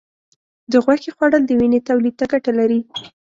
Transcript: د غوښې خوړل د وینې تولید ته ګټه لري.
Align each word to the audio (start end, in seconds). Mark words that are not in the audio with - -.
د 0.71 0.73
غوښې 0.83 1.11
خوړل 1.15 1.43
د 1.45 1.51
وینې 1.59 1.79
تولید 1.89 2.15
ته 2.19 2.25
ګټه 2.31 2.51
لري. 2.59 2.79